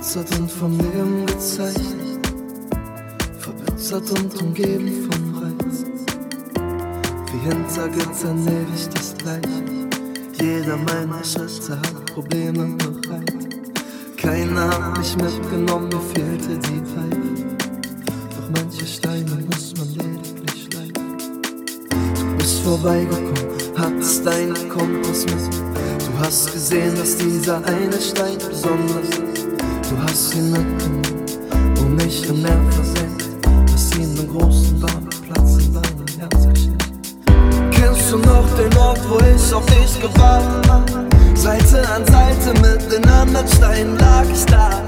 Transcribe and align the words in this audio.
Verbittert 0.00 0.38
und 0.38 0.50
vom 0.52 0.78
Leben 0.78 1.26
gezeichnet, 1.26 2.28
verbittert 3.40 4.10
und 4.12 4.42
umgeben 4.42 5.10
von 5.10 5.42
Reiz. 5.42 5.84
Wie 7.32 7.50
hinter 7.50 7.88
Gittern 7.88 8.46
ewig 8.46 8.88
das 8.94 9.16
Gleiche. 9.16 9.88
Jeder 10.40 10.76
meiner 10.76 11.24
Schritte 11.24 11.76
hat 11.80 12.06
Probleme 12.14 12.76
bereit. 12.76 13.34
Keiner 14.16 14.68
hat 14.70 14.98
mich 14.98 15.16
mitgenommen, 15.16 15.88
mir 15.88 16.00
fehlte 16.14 16.56
die 16.58 16.80
Pfeife. 16.86 17.56
Doch 18.30 18.50
manche 18.54 18.86
Steine 18.86 19.44
muss 19.50 19.74
man 19.78 19.88
lediglich 19.94 20.68
schleifen. 20.70 21.18
Du 22.14 22.36
bist 22.36 22.60
vorbeigekommen, 22.60 23.48
hattest 23.76 24.24
deinen 24.24 24.68
Kompass 24.68 25.24
mit. 25.24 25.54
Du 25.54 26.18
hast 26.20 26.52
gesehen, 26.52 26.94
dass 26.94 27.16
dieser 27.16 27.64
eine 27.64 28.00
Stein 28.00 28.38
besonders 28.38 29.08
ist. 29.08 29.27
Du 29.88 29.96
hast 30.02 30.34
ihn 30.34 30.50
mitgenommen 30.50 31.24
und 31.80 31.96
mich 31.96 32.28
im 32.28 32.42
Meer 32.42 32.60
versenkt. 32.70 33.24
Hast 33.72 33.96
ihm 33.96 34.18
einen 34.18 34.28
großen 34.28 34.78
Platz 34.78 35.56
in 35.56 35.72
deinem 35.72 36.06
Herz 36.18 36.48
geschenkt. 36.48 36.84
Kennst 37.70 38.12
du 38.12 38.18
noch 38.18 38.46
den 38.58 38.76
Ort, 38.76 39.00
wo 39.08 39.18
ich 39.18 39.54
auf 39.54 39.64
dich 39.64 39.98
gewartet 39.98 40.70
hab? 40.70 40.90
Seite 41.34 41.88
an 41.88 42.04
Seite 42.04 42.52
mit 42.60 42.92
den 42.92 43.08
anderen 43.08 43.48
Steinen 43.48 43.98
lag 43.98 44.24
ich 44.30 44.44
da. 44.44 44.82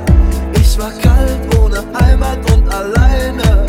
Ich 0.53 0.79
war 0.79 0.91
kalt, 0.91 1.59
ohne 1.59 1.83
Heimat 1.99 2.39
und 2.53 2.69
alleine. 2.69 3.67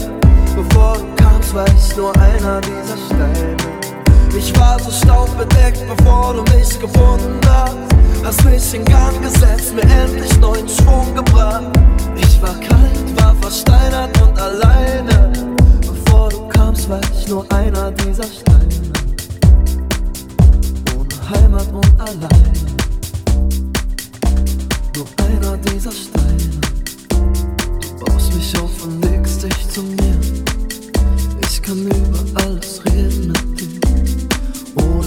Bevor 0.53 0.97
du 0.97 1.23
kamst, 1.23 1.53
war 1.53 1.65
ich 1.67 1.95
nur 1.95 2.13
einer 2.19 2.59
dieser 2.59 2.97
Steine. 3.07 3.90
Ich 4.37 4.57
war 4.57 4.79
so 4.79 4.89
staubbedeckt, 4.91 5.83
bevor 5.87 6.33
du 6.33 6.41
mich 6.55 6.79
gefunden 6.79 7.39
hast. 7.47 7.75
Hast 8.23 8.45
mich 8.45 8.73
in 8.73 8.85
Gang 8.85 9.21
gesetzt, 9.21 9.73
mir 9.75 9.81
endlich 9.81 10.37
neuen 10.39 10.67
Schwung 10.69 11.13
gebracht. 11.13 11.65
Ich 12.15 12.41
war 12.41 12.55
kalt, 12.59 13.21
war 13.21 13.35
versteinert 13.41 14.21
und 14.21 14.39
alleine. 14.39 15.33
Bevor 15.81 16.29
du 16.29 16.47
kamst, 16.47 16.89
war 16.89 17.01
ich 17.13 17.27
nur 17.27 17.45
einer 17.51 17.91
dieser 17.91 18.23
Steine. 18.23 18.91
Ohne 20.97 21.29
Heimat 21.29 21.67
und 21.73 21.99
alleine. 21.99 22.51
Nur 24.95 25.07
einer 25.27 25.57
dieser 25.57 25.91
Steine. 25.91 26.20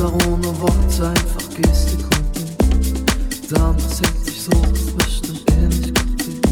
Oder 0.04 0.12
ohne 0.28 0.60
Worte 0.60 1.08
einfach 1.08 1.48
gestikulieren. 1.56 2.56
Damals 3.48 4.00
hätte 4.00 4.28
ich 4.30 4.42
sowas 4.42 4.92
bestimmt 4.98 5.50
eh 5.50 5.66
nicht 5.66 5.94
kapiert. 5.94 6.46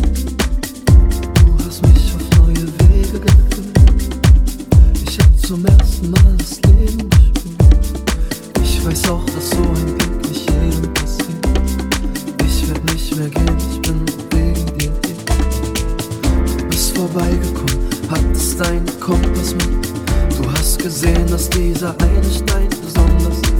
Du 1.36 1.64
hast 1.66 1.82
mich 1.82 2.14
auf 2.14 2.38
neue 2.38 2.66
Wege 2.78 3.20
geführt. 3.20 3.78
Ich 5.06 5.18
hab 5.18 5.46
zum 5.46 5.66
ersten 5.66 6.10
Mal 6.12 6.36
das 6.38 6.62
Leben 6.62 7.10
gespürt. 7.10 8.00
Ich 8.62 8.86
weiß 8.86 9.10
auch, 9.10 9.24
dass 9.26 9.50
so 9.50 9.58
ein 9.58 9.98
Glück 9.98 10.28
nicht 10.30 10.50
jedem 10.50 10.94
passiert. 10.94 11.46
Ich 12.46 12.68
werd 12.70 12.84
nicht 12.90 13.16
mehr 13.16 13.28
gehen, 13.28 13.56
ich 13.70 13.80
bin 13.82 13.98
nur 13.98 14.16
wegen 14.30 14.78
dir 14.78 14.92
hier. 15.04 15.16
Du 16.56 16.64
bist 16.70 16.96
vorbeigekommen, 16.96 17.90
hattest 18.08 18.58
deinen 18.58 18.88
Kompass 18.98 19.54
mit. 19.54 19.82
Du 20.38 20.50
hast 20.50 20.78
gesehen, 20.78 21.26
dass 21.28 21.50
dieser 21.50 21.94
eine 22.00 22.30
Stein 22.32 22.68
besonders 22.82 23.36
ist. 23.42 23.51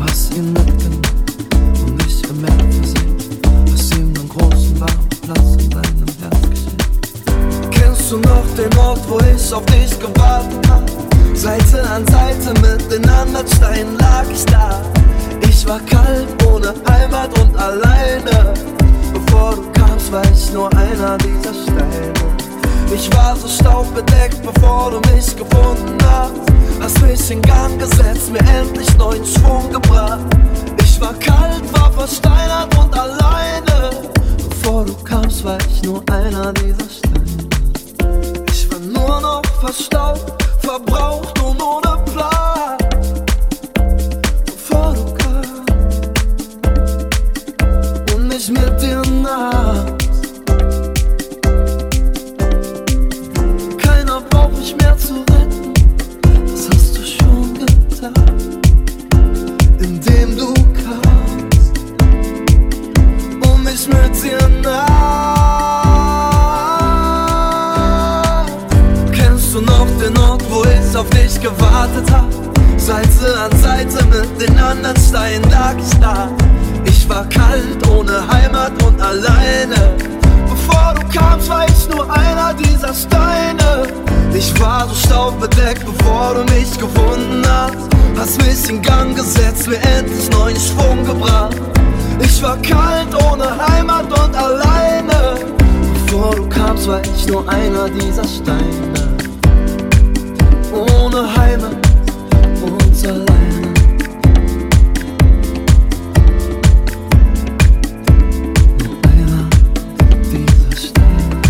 Hast 0.00 0.34
ihn 0.34 0.52
mitgenommen 0.52 1.02
und 1.84 1.96
mich 1.96 2.22
im 2.28 2.40
Meer 2.40 2.60
ihm 4.00 4.14
einen 4.16 4.28
großen 4.28 4.80
warmen 4.80 5.08
Platz 5.22 5.56
in 5.58 5.70
deinem 5.70 6.06
Herz 6.20 6.50
geschenkt. 6.50 7.70
Kennst 7.70 8.10
du 8.10 8.18
noch 8.18 8.44
den 8.56 8.78
Ort, 8.78 9.00
wo 9.08 9.18
ich 9.20 9.52
auf 9.52 9.64
dich 9.66 9.98
gewartet 9.98 10.68
hab? 10.68 10.88
Seite 11.34 11.82
an 11.90 12.06
Seite 12.06 12.52
mit 12.60 12.90
den 12.90 13.08
anderen 13.08 13.46
Steinen 13.46 13.96
lag 13.98 14.24
ich 14.30 14.44
da. 14.46 14.82
Ich 15.48 15.66
war 15.66 15.80
kalt, 15.80 16.28
ohne 16.46 16.74
Heimat 16.88 17.38
und 17.38 17.56
alleine. 17.56 18.54
Bevor 19.12 19.56
du 19.56 19.70
kamst, 19.72 20.12
war 20.12 20.24
ich 20.32 20.52
nur 20.52 20.68
einer 20.76 21.16
dieser 21.18 21.54
Steine. 21.54 22.49
Ich 22.92 23.08
war 23.14 23.36
so 23.36 23.46
staubbedeckt, 23.46 24.42
bevor 24.42 24.90
du 24.90 24.98
mich 25.12 25.36
gefunden 25.36 25.96
hast. 26.04 26.32
Hast 26.80 27.00
mich 27.02 27.30
in 27.30 27.40
Gang 27.42 27.78
gesetzt, 27.78 28.32
mir 28.32 28.40
endlich 28.40 28.96
neuen 28.96 29.24
Schwung 29.24 29.70
gebracht. 29.70 30.26
Ich 30.82 31.00
war 31.00 31.14
kalt, 31.14 31.62
war 31.72 31.92
versteinert 31.92 32.76
und 32.76 32.98
alleine. 32.98 33.90
Bevor 34.48 34.84
du 34.84 34.94
kamst, 35.04 35.44
war 35.44 35.58
ich 35.68 35.82
nur 35.82 36.02
einer 36.10 36.52
dieser 36.54 36.88
Steine. 36.88 37.48
Ich 38.50 38.70
war 38.70 38.80
nur 38.80 39.20
noch 39.20 39.42
verstaubt, 39.60 40.42
verbraucht 40.60 41.40
und 41.42 41.62
ohne 41.62 41.99
wo 70.50 70.64
ich 70.64 70.96
auf 70.96 71.08
dich 71.10 71.40
gewartet 71.40 72.10
hab? 72.10 72.28
Seite 72.76 73.38
an 73.38 73.58
Seite 73.60 74.04
mit 74.06 74.40
den 74.40 74.58
anderen 74.58 74.96
Steinen 74.96 75.48
lag 75.50 75.74
ich 75.78 75.98
da. 76.00 76.28
Ich 76.84 77.08
war 77.08 77.28
kalt, 77.28 77.86
ohne 77.88 78.26
Heimat 78.28 78.72
und 78.82 79.00
alleine. 79.00 79.96
Bevor 80.48 80.94
du 80.94 81.18
kamst, 81.18 81.48
war 81.48 81.66
ich 81.68 81.88
nur 81.88 82.10
einer 82.12 82.54
dieser 82.54 82.92
Steine. 82.92 83.86
Ich 84.34 84.58
war 84.60 84.88
so 84.88 84.94
staubbedeckt, 84.94 85.84
bevor 85.86 86.34
du 86.34 86.54
mich 86.54 86.76
gefunden 86.78 87.44
hast. 87.46 87.76
Hast 88.18 88.42
mich 88.44 88.68
in 88.68 88.82
Gang 88.82 89.14
gesetzt, 89.14 89.68
mir 89.68 89.80
endlich 89.96 90.30
neuen 90.30 90.56
Schwung 90.56 91.04
gebracht. 91.04 91.56
Ich 92.20 92.42
war 92.42 92.56
kalt, 92.58 93.14
ohne 93.30 93.46
Heimat 93.68 94.06
und 94.06 94.34
alleine. 94.34 95.36
Bevor 96.06 96.34
du 96.34 96.48
kamst, 96.48 96.88
war 96.88 97.00
ich 97.02 97.26
nur 97.28 97.48
einer 97.48 97.88
dieser 97.88 98.24
Steine. 98.24 99.09
Ohne 100.72 101.36
Heimat 101.36 101.76
und 102.62 103.06
alleine. 103.06 103.72
Nur 108.78 108.96
einer 109.10 109.48
dieser 110.30 110.76
Steine. 110.76 111.40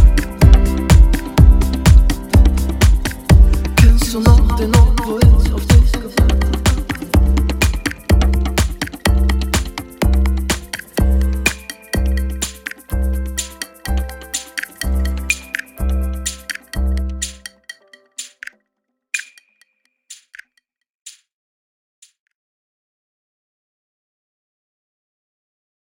Kennst 3.76 4.14
du 4.14 4.20
noch 4.20 4.56
den 4.56 4.74
Ort, 4.76 4.99